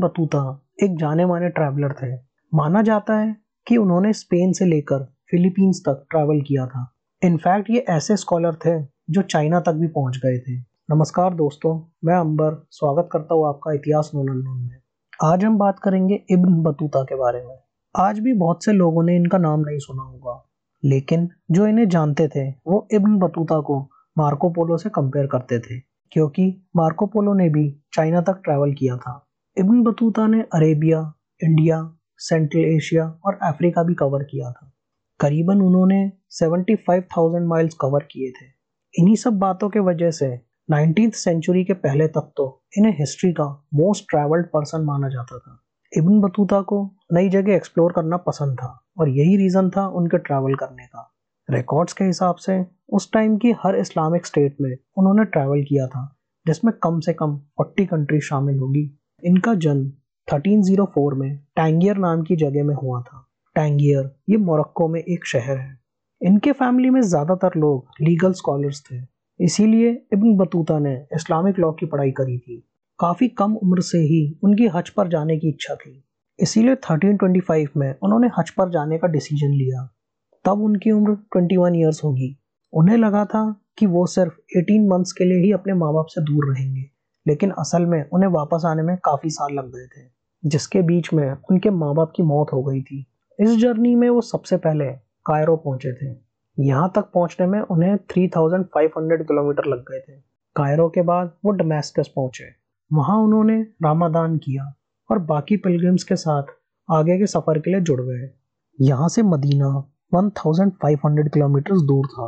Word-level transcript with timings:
Battuta, 0.00 0.40
एक 0.82 0.96
जाने 0.96 1.26
माने 1.26 1.48
ट्रैवलर 1.48 1.92
थे। 1.92 2.14
माना 2.52 2.82
जाता 2.82 3.18
है 3.18 3.34
कि 3.66 3.76
उन्होंने 3.76 4.12
स्पेन 4.12 4.52
से 4.52 4.64
लेकर 4.64 5.04
फिलीपींस 5.30 5.82
तक 5.88 6.04
ट्रैवल 6.10 6.40
किया 6.40 6.66
था। 6.66 6.90
इनफैक्ट 7.22 7.70
ये 7.70 7.84
ऐसे 7.90 8.16
स्कॉलर 8.16 8.54
थे 8.56 8.80
जो 9.10 9.22
चाइना 9.22 9.60
तक 9.60 9.72
भी 9.72 9.86
पहुँच 9.88 10.16
गए 10.16 10.38
थे। 10.38 10.58
नमस्कार 10.90 11.34
दोस्तों, 11.34 11.74
मैं 12.04 12.14
अंबर, 12.14 12.54
स्वागत 12.70 13.08
करता 13.12 13.34
हूँ 13.34 13.48
आपका 13.48 13.72
इतिहास 13.72 14.10
नोन 14.14 14.36
में। 14.60 14.80
आज 15.24 15.44
हम 15.44 15.58
बात 15.58 15.78
करेंगे 15.78 16.20
इब्न 16.30 16.62
बतूता 16.62 17.02
के 17.02 17.14
बारे 17.14 17.42
में। 17.46 17.56
आज 17.94 18.18
भी 18.18 18.32
बहुत 18.32 18.64
से 18.64 18.72
लोगों 18.72 19.02
ने 19.02 19.16
इनका 19.16 19.38
नाम 19.38 19.60
नहीं 19.60 19.78
सुना 19.78 20.02
होगा, 20.02 20.42
लेकिन 20.82 21.28
जो 21.50 21.66
इन्हें 21.66 21.88
जानते 21.88 22.28
थे, 22.28 22.48
वो 22.50 22.86
इब्न 22.92 23.18
बतूता 23.18 23.60
को 23.60 23.80
मार्को 24.16 24.50
पोलो 24.50 24.76
से 24.76 24.90
कंपेयर 24.90 25.26
करते 25.26 25.58
थे, 25.58 25.78
क्योंकि 26.12 26.46
मार्को 26.76 27.06
पोलो 27.06 27.34
ने 27.34 27.48
भी 27.48 27.70
चाइना 27.92 28.20
तक 28.20 28.40
ट्रैवल 28.44 28.72
किया 28.72 28.96
था। 28.96 29.12
इब्न 29.58 29.82
बतूता 29.82 30.26
ने 30.26 30.40
अरेबिया 30.40 31.14
इंडिया 31.44 31.96
सेंट्रल 32.18 32.60
एशिया 32.60 33.04
और 33.24 33.38
अफ्रीका 33.42 33.82
भी 33.82 33.94
कवर 33.94 34.22
किया 34.22 34.52
था। 34.52 34.72
करीबन 35.20 35.60
उन्होंने 35.60 36.12
75,000 36.30 37.46
माइल्स 37.46 37.74
कवर 37.80 38.02
किए 38.10 38.30
थे। 38.30 38.46
इन्हीं 38.94 39.16
सब 39.16 39.32
बातों 39.32 39.68
के 39.68 39.78
वजह 39.78 40.10
से 40.10 40.28
नाइनटीन 40.70 41.10
सेंचुरी 41.10 41.64
के 41.64 41.72
पहले 41.72 42.08
तक 42.08 42.32
तो 42.36 42.64
इन्हें 42.78 42.92
हिस्ट्री 42.92 43.32
का 43.32 43.66
मोस्ट 43.74 44.04
ट्रैवल्ड 44.10 44.46
पर्सन 44.46 44.84
माना 44.84 45.08
जाता 45.08 45.38
था। 45.38 45.58
इब्न 45.96 46.20
बतूता 46.20 46.60
को 46.60 46.96
नई 47.12 47.28
जगह 47.28 47.54
एक्सप्लोर 47.54 47.92
करना 47.92 48.16
पसंद 48.16 48.54
था 48.54 48.84
और 48.98 49.08
यही 49.08 49.36
रीज़न 49.36 49.70
था 49.70 49.86
उनके 49.88 50.18
ट्रैवल 50.18 50.54
करने 50.54 50.86
का। 50.86 51.14
रिकॉर्ड्स 51.50 51.92
के 51.92 52.04
हिसाब 52.04 52.36
से 52.36 52.64
उस 52.92 53.12
टाइम 53.12 53.36
की 53.36 53.54
हर 53.64 53.76
इस्लामिक 53.76 54.26
स्टेट 54.26 54.56
में 54.60 54.76
उन्होंने 54.96 55.24
ट्रैवल 55.24 55.62
किया 55.62 55.86
था 55.86 56.06
जिसमें 56.46 56.72
कम 56.82 57.00
से 57.00 57.12
कम 57.12 57.40
40 57.60 57.86
कंट्री 57.86 58.20
शामिल 58.20 58.58
होगी। 58.58 58.99
इनका 59.24 59.54
जन्म 59.54 59.92
1304 60.28 61.14
में 61.14 61.36
टैंगियर 61.36 61.96
नाम 61.96 62.22
की 62.22 62.36
जगह 62.36 62.64
में 62.64 62.74
हुआ 62.74 63.00
था। 63.02 63.26
टैंगियर 63.54 64.10
ये 64.30 64.36
मोरक्को 64.36 64.88
में 64.88 65.00
एक 65.00 65.26
शहर 65.26 65.58
है। 65.58 65.78
इनके 66.22 66.52
फैमिली 66.52 66.90
में 66.90 67.00
ज़्यादातर 67.00 67.50
लोग 67.56 67.86
लीगल 68.00 68.32
स्कॉलर्स 68.32 68.82
थे। 68.92 68.96
इसीलिए 69.40 69.90
इब्न 70.12 70.36
बतूता 70.36 70.78
ने 70.78 70.94
इस्लामिक 71.14 71.58
लॉ 71.58 71.72
की 71.72 71.86
पढ़ाई 71.86 72.10
करी 72.10 72.38
थी। 72.38 72.68
काफ़ी 72.98 73.28
कम 73.28 73.54
उम्र 73.54 73.80
से 73.80 73.98
ही 73.98 74.38
उनकी 74.44 74.66
हज 74.66 74.88
पर 74.88 75.08
जाने 75.08 75.38
की 75.38 75.48
इच्छा 75.48 75.74
थी। 75.74 76.04
इसीलिए 76.38 76.74
1325 76.74 77.68
में 77.76 77.94
उन्होंने 78.02 78.28
हज 78.38 78.50
पर 78.50 78.70
जाने 78.70 78.98
का 78.98 79.08
डिसीज़न 79.08 79.50
लिया। 79.50 79.96
तब 80.44 80.62
उनकी 80.62 80.90
उम्र 80.90 81.12
21 81.36 81.74
इयर्स 81.74 82.04
होगी। 82.04 82.36
उन्हें 82.72 82.96
लगा 82.96 83.24
था 83.24 83.62
कि 83.78 83.86
वो 83.86 84.06
सिर्फ़ 84.06 84.32
18 84.58 84.88
मंथ्स 84.88 85.12
के 85.12 85.24
लिए 85.24 85.44
ही 85.44 85.52
अपने 85.52 85.74
माँ 85.74 85.92
बाप 85.92 86.06
से 86.08 86.20
दूर 86.20 86.54
रहेंगे। 86.54 86.90
लेकिन 87.26 87.50
असल 87.50 87.86
में 87.86 88.02
उन्हें 88.12 88.30
वापस 88.30 88.62
आने 88.66 88.82
में 88.82 88.96
काफ़ी 88.96 89.30
साल 89.30 89.54
लग 89.54 89.72
गए 89.72 89.86
थे, 89.86 90.08
जिसके 90.44 90.82
बीच 90.82 91.12
में 91.12 91.30
उनके 91.50 91.70
माँ 91.70 91.94
बाप 91.94 92.12
की 92.16 92.22
मौत 92.22 92.52
हो 92.52 92.62
गई 92.62 92.82
थी। 92.82 93.06
इस 93.38 93.56
जर्नी 93.56 93.94
में 93.94 94.08
वो 94.10 94.20
सबसे 94.20 94.56
पहले 94.56 94.86
कायरो 95.26 95.56
पहुँचे 95.56 95.92
थे। 95.92 96.14
यहाँ 96.58 96.92
तक 96.94 97.10
पहुँचने 97.14 97.46
में 97.46 97.60
उन्हें 97.60 97.96
3500 98.10 99.24
किलोमीटर 99.24 99.64
लग 99.64 99.82
गए 99.82 100.00
थे। 100.00 100.18
कायरो 100.56 100.88
के 100.88 101.02
बाद 101.02 101.32
वो 101.44 101.50
डमेस्कस 101.50 102.10
पहुँचे। 102.16 102.44
वहाँ 102.90 103.16
उन्होंने 103.18 103.60
रामादान 103.62 104.36
किया 104.38 104.74
और 105.10 105.18
बाकी 105.18 105.56
पिलग्रिम्स 105.56 106.04
के 106.04 106.16
साथ 106.16 106.42
आगे 106.88 107.18
के 107.18 107.26
सफ़र 107.26 107.58
के 107.58 107.70
लिए 107.70 107.80
जुड़ 107.80 108.00
गए। 108.00 108.30
यहाँ 108.78 109.08
से 109.08 109.22
मदीना 109.22 109.70
1500 110.14 111.28
किलोमीटर 111.28 111.74
दूर 111.86 112.06
था 112.06 112.26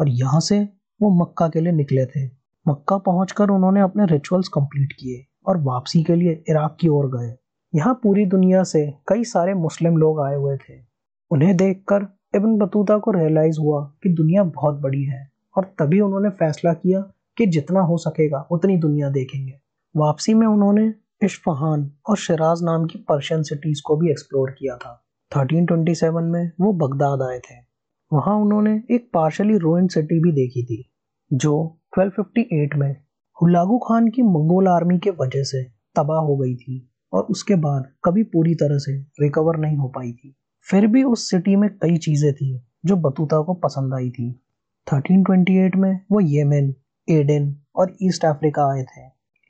और 0.00 0.08
यहाँ 0.08 0.40
से 0.40 0.60
वो 1.00 1.10
मक्का 1.20 1.48
के 1.48 1.60
लिए 1.60 1.72
निकले 1.72 2.06
थे। 2.06 2.37
मक्का 2.68 2.98
पहुंचकर 2.98 3.48
उन्होंने 3.48 3.80
अपने 3.80 4.06
रिचुअल्स 4.06 4.48
कंप्लीट 4.48 4.92
किए 4.92 5.26
और 5.46 5.56
वापसी 5.56 6.02
के 6.02 6.14
लिए 6.14 6.44
इराक 6.48 6.76
की 6.80 6.88
ओर 6.88 7.06
गए। 7.06 7.36
यहाँ 7.74 8.00
पूरी 8.02 8.26
दुनिया 8.26 8.62
से 8.62 8.94
कई 9.08 9.24
सारे 9.24 9.54
मुस्लिम 9.54 9.96
लोग 9.96 10.20
आए 10.20 10.34
हुए 10.34 10.56
थे। 10.56 10.74
उन्हें 11.30 11.56
देखकर 11.56 12.06
इब्न 12.34 12.58
बतूता 12.58 12.98
को 12.98 13.10
रियलाइज़ 13.10 13.60
हुआ 13.60 13.92
कि 14.02 14.08
दुनिया 14.08 14.44
बहुत 14.44 14.74
बड़ी 14.74 15.04
है 15.04 15.30
और 15.56 15.64
तभी 15.78 16.00
उन्होंने 16.00 16.28
फैसला 16.28 16.72
किया 16.72 17.00
कि 17.36 17.46
जितना 17.46 17.80
हो 17.80 17.96
सकेगा 17.96 18.48
उतनी 18.50 18.76
दुनिया 18.76 19.10
देखेंगे। 19.10 19.60
वापसी 19.96 20.34
में 20.34 20.46
उन्होंने 20.46 20.94
इश्फहान 21.24 21.90
और 22.08 22.16
शराज 22.16 22.62
नाम 22.62 22.86
की 22.86 22.98
पर्शियन 22.98 23.42
सिटीज़ 23.42 23.82
को 23.86 23.96
भी 23.96 24.10
एक्सप्लोर 24.10 24.50
किया 24.50 24.76
था। 24.76 25.04
1327 25.32 26.24
में 26.24 26.50
वो 26.60 26.72
बगदाद 26.72 27.22
आए 27.22 27.38
थे। 27.38 27.54
वहाँ 28.12 28.36
उन्होंने 28.36 28.82
एक 28.90 29.10
पार्शली 29.14 29.58
रोइन 29.58 29.88
सिटी 29.88 30.20
भी 30.20 30.32
देखी 30.32 30.64
थी, 30.64 30.90
जो 31.32 31.77
1258 31.92 32.74
में 32.76 32.96
हुलागू 33.42 33.78
खान 33.78 34.08
की 34.08 34.22
मंगोल 34.22 34.68
आर्मी 34.68 34.98
के 34.98 35.10
वजह 35.10 35.42
से 35.42 35.62
तबाह 35.96 36.20
हो 36.20 36.36
गई 36.36 36.56
थी 36.56 36.90
और 37.12 37.22
उसके 37.22 37.54
बाद 37.54 37.92
कभी 38.04 38.22
पूरी 38.22 38.54
तरह 38.54 38.78
से 38.78 38.98
रिकवर 39.20 39.56
नहीं 39.56 39.76
हो 39.76 39.88
पाई 39.88 40.12
थी। 40.12 40.34
फिर 40.66 40.86
भी 40.86 41.02
उस 41.02 41.30
सिटी 41.30 41.56
में 41.56 41.70
कई 41.70 41.96
चीज़ें 41.96 42.32
थी 42.34 42.62
जो 42.84 42.96
बतूता 42.96 43.42
को 43.42 43.54
पसंद 43.54 43.94
आई 43.94 44.10
थी। 44.10 44.40
1328 44.86 45.76
में 45.76 46.00
वो 46.12 46.20
येमेन 46.20 46.74
एडन 47.08 47.54
और 47.76 47.96
ईस्ट 48.02 48.24
अफ्रीका 48.24 48.72
आए 48.72 48.82
थे। 48.82 49.06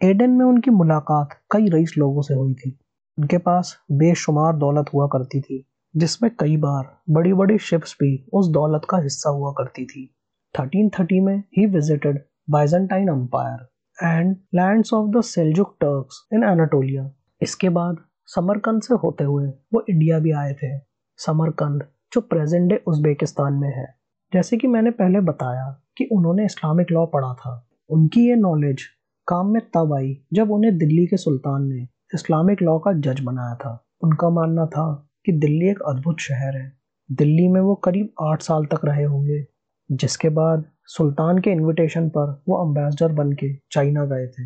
एडन 0.09 0.31
में 0.31 0.44
उनकी 0.47 0.70
मुलाकात 0.70 1.28
कई 1.50 1.69
रईस 1.69 1.94
लोगों 1.99 2.22
से 2.22 2.34
हुई 2.34 2.55
थी। 2.55 2.78
उनके 3.19 3.38
पास 3.38 3.76
बेशुमार 3.93 4.56
दौलत 4.56 4.87
हुआ 4.94 5.06
करती 5.06 5.41
थी, 5.41 5.65
जिसमें 5.97 6.31
कई 6.41 6.56
बार 6.56 6.99
बड़ी 7.10 7.32
बड़ी 7.32 7.59
शिप्स 7.59 7.97
भी 8.00 8.26
उस 8.32 8.49
दौलत 8.49 8.82
का 8.91 8.99
हिस्सा 8.99 9.31
हुआ 9.31 9.53
करती 9.53 9.87
थी। 9.87 10.15
1330 10.55 11.20
में 11.20 11.38
ही 11.38 11.66
visited 11.66 12.28
Byzantine 12.50 13.09
empire 13.09 13.69
and 14.06 14.36
lands 14.54 14.92
of 14.94 15.10
the 15.10 15.20
Seljuk 15.20 15.76
Turks 15.81 16.28
in 16.32 16.44
Anatolia 16.44 17.10
इसके 17.42 17.69
बाद 17.69 17.97
समरकंद 18.26 18.82
से 18.82 18.94
होते 18.94 19.25
हुए 19.25 19.48
वो 19.75 19.84
इंडिया 19.91 20.19
भी 20.19 20.31
आए 20.31 20.53
थे। 20.53 20.78
समरकंद 21.16 21.84
जो 22.12 22.20
प्रेजेंट 22.20 22.69
डे 22.70 22.82
उज्बेकिस्तान 22.87 23.53
में 23.53 23.69
है। 23.69 23.87
जैसे 24.32 24.56
कि 24.56 24.66
मैंने 24.66 24.91
पहले 24.91 25.20
बताया 25.20 25.82
कि 25.97 26.08
उन्होंने 26.12 26.44
इस्लामिक 26.44 26.87
लॉ 26.91 27.06
पढ़ा 27.06 27.34
था। 27.34 27.69
उनकी 27.91 28.28
ये 28.28 28.37
नॉलेज 28.37 28.82
काम 29.28 29.47
में 29.47 29.62
तब 29.75 29.94
आई 29.94 30.22
जब 30.32 30.50
उन्हें 30.50 30.78
दिल्ली 30.78 31.06
के 31.06 31.16
सुल्तान 31.16 31.69
ने 31.69 31.88
इस्लामिक 32.14 32.62
लॉ 32.62 32.78
का 32.78 32.92
जज 32.92 33.20
बनाया 33.20 33.54
था। 33.54 33.87
उनका 34.03 34.31
मानना 34.31 34.66
था 34.66 35.10
कि 35.26 35.32
दिल्ली 35.32 35.70
एक 35.70 35.78
अद्भुत 35.82 36.19
शहर 36.19 36.56
है। 36.56 36.72
दिल्ली 37.12 37.48
में 37.48 37.60
वो 37.60 37.75
करीब 37.75 38.10
आठ 38.20 38.42
साल 38.42 38.64
तक 38.64 38.81
रहे 38.84 39.04
होंगे। 39.04 39.57
जिसके 39.93 40.28
बाद 40.28 40.65
सुल्तान 40.84 41.38
के 41.38 41.50
इनविटेशन 41.50 42.09
पर 42.09 42.43
वो 42.49 42.65
अम्बेसडर 42.65 43.12
बन 43.12 43.32
के 43.32 43.54
चाइना 43.72 44.04
गए 44.04 44.26
थे। 44.26 44.43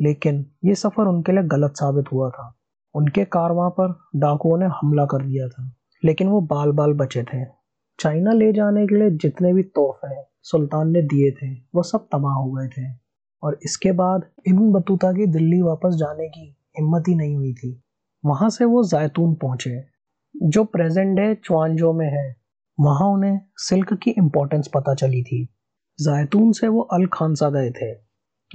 लेकिन 0.00 0.46
ये 0.64 0.74
सफ़र 0.74 1.04
उनके 1.04 1.32
लिए 1.32 1.42
गलत 1.42 1.70
साबित 1.70 2.04
हुआ 2.12 2.30
था। 2.30 2.56
उनके 2.94 3.24
कारवां 3.24 3.70
पर 3.70 3.98
डाकुओं 4.16 4.58
ने 4.58 4.66
हमला 4.66 5.04
कर 5.04 5.26
दिया 5.26 5.48
था। 5.48 5.72
लेकिन 6.04 6.28
वो 6.28 6.40
बाल 6.40 6.72
बाल 6.72 6.92
बचे 6.92 7.22
थे। 7.22 7.44
चाइना 8.00 8.32
ले 8.32 8.52
जाने 8.52 8.86
के 8.86 8.94
लिए 8.94 9.10
जितने 9.10 9.52
भी 9.52 9.62
तोहफे 9.62 10.22
सुल्तान 10.42 10.90
ने 10.90 11.02
दिए 11.02 11.30
थे, 11.30 11.54
वो 11.74 11.82
सब 11.82 12.06
तबाह 12.12 12.32
हो 12.32 12.52
गए 12.52 12.68
थे। 12.68 12.94
और 13.42 13.58
इसके 13.64 13.92
बाद 13.92 14.22
इब्न 14.48 14.72
बतूता 14.72 15.12
की 15.12 15.26
दिल्ली 15.26 15.62
वापस 15.62 15.94
जाने 15.94 16.28
की 16.28 16.56
हिम्मत 16.78 17.04
ही 17.08 17.14
नहीं 17.14 17.36
हुई 17.36 17.52
थी। 17.54 17.82
वहाँ 18.24 18.50
से 18.50 18.64
वो 18.64 18.84
जैतून 18.84 19.34
पहुँचे, 19.34 19.84
जो 20.42 20.64
प्रेजेंट 20.64 21.20
डे 21.20 21.34
चुआनजो 21.34 21.92
में 21.92 22.06
है। 22.06 22.39
वहाँ 22.80 23.08
उन्हें 23.08 23.40
सिल्क 23.56 23.94
की 23.94 24.10
इम्पोर्टेंस 24.10 24.68
पता 24.74 24.94
चली 24.94 25.22
थी। 25.22 25.44
जैतून 26.00 26.52
से 26.52 26.68
वो 26.68 26.80
अल 26.80 27.06
खानसा 27.06 27.50
गए 27.50 27.70
थे, 27.70 27.94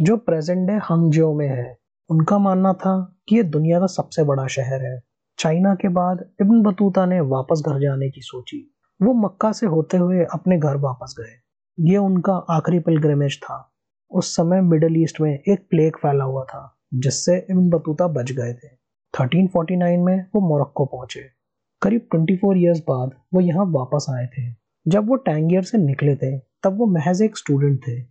जो 0.01 0.17
प्रेजेंट 0.17 0.67
डे 0.67 0.73
हंगजियो 0.73 1.33
में 1.33 1.47
है। 1.47 1.77
उनका 2.09 2.37
मानना 2.37 2.73
था 2.73 3.19
कि 3.29 3.35
ये 3.35 3.43
दुनिया 3.43 3.79
का 3.79 3.85
सबसे 3.85 4.23
बड़ा 4.23 4.47
शहर 4.47 4.85
है। 4.85 5.03
चाइना 5.39 5.75
के 5.75 5.87
बाद 5.87 6.31
इब्न 6.41 6.61
बतूता 6.61 7.05
ने 7.05 7.19
वापस 7.19 7.63
घर 7.67 7.79
जाने 7.79 8.09
की 8.09 8.21
सोची। 8.21 8.75
वो 9.01 9.13
मक्का 9.13 9.51
से 9.51 9.65
होते 9.65 9.97
हुए 9.97 10.25
अपने 10.33 10.57
घर 10.57 10.77
वापस 10.77 11.15
गए। 11.19 11.45
ये 11.91 11.97
उनका 11.97 12.33
आखिरी 12.33 12.79
पिलग्रिमेज 12.79 13.39
था। 13.43 13.75
उस 14.11 14.35
समय 14.35 14.61
मिडल 14.61 14.97
ईस्ट 14.97 15.21
में 15.21 15.39
एक 15.47 15.67
प्लेग 15.69 15.95
फैला 15.95 16.23
हुआ 16.23 16.43
था, 16.43 16.77
जिससे 16.93 17.47
इब्न 17.49 17.69
बतूता 17.69 18.07
बच 18.07 18.31
गए 18.31 18.53
थे। 18.53 18.67
1349 19.13 19.99
में 19.99 20.25
वो 20.35 20.41
मोरक्को 20.41 20.85
पहुँचे। 20.85 21.44
करीब 21.85 22.07
24 22.15 22.57
इयर्स 22.57 22.79
बाद 22.79 23.11
वो 23.33 23.41
यहाँ 23.41 23.65
वापस 23.65 24.05
आए 24.09 24.27
थे। 24.27 24.55
जब 24.87 25.07
वो 25.07 25.15
टैंगियर 25.15 25.63
से 25.63 25.77
निकले 25.77 26.15
थे, 26.15 26.37
तब 26.37 26.77
वो 26.77 26.85
महज 26.85 27.21
एक 27.21 27.37
स्टूडेंट 27.37 27.87
थे। 27.87 28.01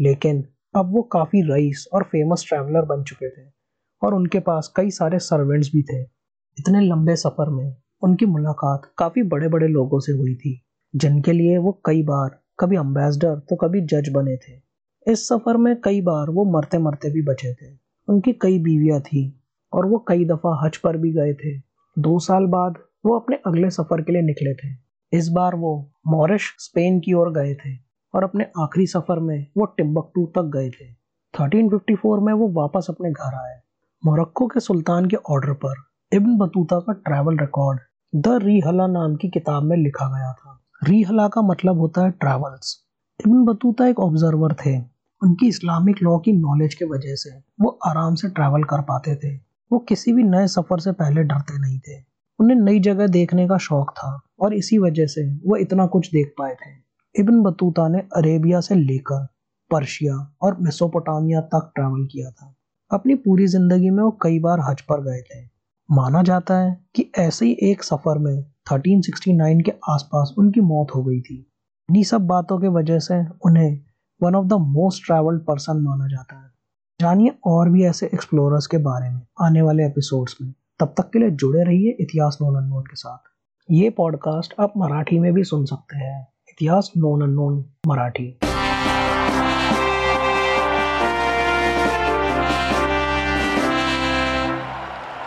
लेकिन 0.00 0.44
अब 0.76 0.92
वो 0.92 1.02
काफ़ी 1.02 1.42
रईस 1.42 1.88
और 1.92 2.02
फ़ेमस 2.02 2.44
ट्रैवलर 2.48 2.82
बन 2.84 3.02
चुके 3.02 3.28
थे 3.28 3.50
और 4.02 4.14
उनके 4.14 4.40
पास 4.40 4.72
कई 4.76 4.90
सारे 4.90 5.18
सर्वेंट्स 5.18 5.70
भी 5.74 5.82
थे। 5.82 6.02
इतने 6.58 6.80
लंबे 6.80 7.16
सफ़र 7.16 7.50
में 7.50 7.76
उनकी 8.02 8.26
मुलाकात 8.26 8.92
काफ़ी 8.98 9.22
बड़े 9.22 9.48
बड़े 9.48 9.68
लोगों 9.68 10.00
से 10.00 10.12
हुई 10.12 10.34
थी, 10.34 10.66
जिनके 10.96 11.32
लिए 11.32 11.58
वो 11.58 11.82
कई 11.86 12.02
बार 12.02 12.42
कभी 12.60 12.76
अम्बेसडर 12.76 13.38
तो 13.38 13.56
कभी 13.56 13.80
जज 13.80 14.08
बने 14.08 14.36
थे। 14.36 14.60
इस 15.12 15.28
सफ़र 15.28 15.56
में 15.56 15.80
कई 15.80 16.00
बार 16.00 16.30
वो 16.30 16.44
मरते 16.44 16.78
मरते 16.78 17.10
भी 17.10 17.22
बचे 17.22 17.54
थे। 17.54 17.78
उनकी 18.08 18.32
कई 18.32 18.58
बीवियाँ 18.58 19.00
थी 19.00 19.40
और 19.72 19.86
वो 19.86 20.04
कई 20.08 20.24
दफ़ा 20.24 20.66
हज 20.66 20.76
पर 20.76 20.96
भी 20.96 21.12
गए 21.12 21.34
थे। 21.34 21.58
दो 21.98 22.18
साल 22.18 22.46
बाद 22.46 22.74
वो 23.06 23.18
अपने 23.18 23.36
अगले 23.46 23.70
सफ़र 23.70 24.00
के 24.02 24.12
लिए 24.12 24.22
निकले 24.22 24.54
थे। 24.54 24.74
इस 25.12 25.28
बार 25.28 25.54
वो 25.54 25.92
मॉरिश 26.06 26.56
स्पेन 26.58 27.00
की 27.00 27.12
ओर 27.12 27.32
गए 27.32 27.54
थे 27.54 27.76
और 28.14 28.24
अपने 28.24 28.46
आखिरी 28.58 28.86
सफ़र 28.86 29.18
में 29.18 29.46
वो 29.58 29.64
टिम्बकटू 29.64 30.26
तक 30.26 30.42
गए 30.42 30.70
थे। 30.70 30.88
1354 31.34 32.20
में 32.20 32.32
वो 32.32 32.48
वापस 32.48 32.86
अपने 32.90 33.10
घर 33.10 33.34
आए। 33.34 33.60
मोरक्को 34.04 34.46
के 34.46 34.60
सुल्तान 34.60 35.06
के 35.06 35.16
ऑर्डर 35.16 35.52
पर 35.52 35.74
इब्न 36.12 36.36
बतूता 36.36 36.78
का 36.80 36.92
ट्रैवल 36.92 37.38
रिकॉर्ड 37.38 37.80
द 38.14 38.28
रीहला 38.28 38.86
नाम 38.86 39.16
की 39.16 39.28
किताब 39.28 39.62
में 39.62 39.76
लिखा 39.76 40.06
गया 40.06 40.32
था। 40.32 40.64
रीहला 40.84 41.28
का 41.28 41.42
मतलब 41.42 41.78
होता 41.78 42.02
है 42.02 42.10
ट्रैवल्स। 42.10 42.86
इब्न 43.26 43.44
बतूता 43.44 43.86
एक 43.86 44.00
ऑब्जर्वर 44.00 44.54
थे। 44.54 44.78
उनकी 45.22 45.48
इस्लामिक 45.48 45.96
लॉ 46.02 46.18
की 46.18 46.32
नॉलेज 46.32 46.74
के 46.74 46.84
वजह 46.84 47.14
से 47.14 47.30
वो 47.60 47.78
आराम 47.86 48.14
से 48.14 48.28
ट्रैवल 48.28 48.64
कर 48.64 48.80
पाते 48.80 49.16
थे। 49.16 49.36
वो 49.72 49.78
किसी 49.78 50.12
भी 50.12 50.22
नए 50.22 50.46
सफ़र 50.46 50.80
से 50.80 50.92
पहले 50.92 51.22
डरते 51.22 51.58
नहीं 51.58 51.78
थे। 51.78 52.15
उन्हें 52.40 52.56
नई 52.56 52.80
जगह 52.80 53.06
देखने 53.06 53.48
का 53.48 53.58
शौक 53.58 53.90
था 53.90 54.20
और 54.40 54.54
इसी 54.54 54.78
वजह 54.78 55.06
से 55.06 55.34
वो 55.36 55.56
इतना 55.56 55.86
कुछ 55.86 56.10
देख 56.12 56.34
पाए 56.38 56.54
थे। 56.54 56.86
इब्न 57.20 57.42
बतूता 57.42 57.88
ने 57.88 57.98
अरेबिया 57.98 58.60
से 58.60 58.74
लेकर 58.74 59.26
पर्शिया 59.70 60.36
और 60.42 60.56
मेसोपोटामिया 60.60 61.40
तक 61.40 61.72
ट्रैवल 61.74 62.06
किया 62.06 62.30
था। 62.30 62.56
अपनी 62.92 63.14
पूरी 63.14 63.46
ज़िंदगी 63.46 63.90
में 63.90 64.02
वो 64.02 64.18
कई 64.22 64.38
बार 64.38 64.60
हज 64.60 64.80
पर 64.80 65.00
गए 65.00 65.20
थे। 65.20 65.48
माना 65.90 66.22
जाता 66.22 66.58
है 66.58 66.86
कि 66.94 67.10
ऐसे 67.18 67.46
ही 67.46 67.56
एक 67.62 67.82
सफ़र 67.82 68.18
में 68.18 68.44
1369 68.72 69.62
के 69.62 69.72
आसपास 69.88 70.34
उनकी 70.38 70.60
मौत 70.60 70.86
हो 70.94 71.04
गई 71.04 71.20
थी। 71.20 71.52
इन्हीं 71.88 72.04
सब 72.04 72.26
बातों 72.26 72.58
के 72.58 72.68
वजह 72.68 72.98
से 72.98 73.26
उन्हें 73.44 73.80
one 74.22 74.34
of 74.34 74.46
the 74.46 74.52
most 74.52 75.06
travelled 75.06 75.40
person 75.40 75.76
माना 75.76 76.06
जाता 76.06 76.38
है। 76.38 76.50
जानिए 77.00 77.32
और 77.46 77.70
भी 77.70 77.84
ऐसे 77.84 78.06
एक्सप्लोरर्स 78.06 78.66
के 78.66 78.78
बारे 78.78 79.10
में 79.10 79.26
आने 79.40 79.62
वाले 79.62 79.86
एपिसोड्स 79.86 80.36
में। 80.42 80.54
तब 80.80 80.86
तक 80.86 81.10
के 81.12 81.18
लिए 81.18 81.30
जुड़े 81.30 81.64
रहिए 81.64 81.96
इतिहास 82.00 82.38
नोन 82.42 82.56
अननोन 82.56 82.82
के 82.82 82.96
साथ। 82.96 83.18
ये 83.70 83.90
पॉडकास्ट 83.90 84.54
आप 84.60 84.72
मराठी 84.76 85.18
में 85.18 85.32
भी 85.32 85.44
सुन 85.44 85.64
सकते 85.64 85.96
हैं। 85.96 86.28
इतिहास 86.48 86.92
नोन 86.96 87.22
अननोन 87.22 87.64
मराठी। 87.86 88.38